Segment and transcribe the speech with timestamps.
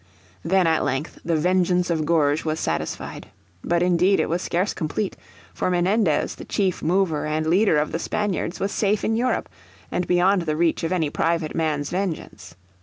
[0.43, 3.27] Then at length the vengeance of Gourges was satisfied.
[3.63, 5.15] But indeed it was scarce complete,
[5.53, 9.47] for Menendez the chief over and leader of the Spaniards was safe in Europe,
[9.91, 12.55] and beyond the reach of any private man's vengeance.